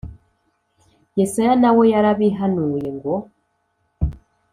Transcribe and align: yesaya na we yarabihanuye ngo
yesaya 1.17 1.53
na 1.61 1.69
we 1.77 1.83
yarabihanuye 1.93 2.87
ngo 2.95 3.13